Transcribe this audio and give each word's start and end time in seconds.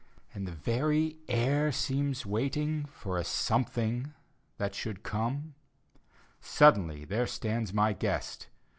And 0.33 0.47
the 0.47 0.51
very 0.51 1.19
air 1.27 1.71
seems 1.71 2.25
waiting 2.25 2.85
For 2.85 3.19
a 3.19 3.23
Something 3.23 4.15
that 4.57 4.73
should 4.73 5.03
come— 5.03 5.53
Suddenly, 6.41 7.05
there 7.05 7.27
stands 7.27 7.71
my 7.71 7.93
guest. 7.93 8.47